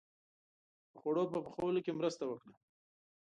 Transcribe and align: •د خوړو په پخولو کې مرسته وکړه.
•د 0.91 0.93
خوړو 0.99 1.23
په 1.33 1.39
پخولو 1.45 1.79
کې 1.85 1.97
مرسته 1.99 2.23
وکړه. 2.27 2.53